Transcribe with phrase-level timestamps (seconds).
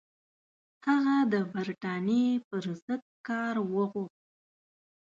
[0.85, 4.21] هغه د برټانیې پر ضد کار وغوښت.